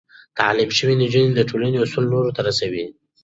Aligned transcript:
تعليم 0.39 0.69
شوې 0.77 0.93
نجونې 1.01 1.31
د 1.35 1.41
ټولنې 1.49 1.77
اصول 1.83 2.05
نورو 2.13 2.35
ته 2.35 2.41
رسوي. 2.47 2.85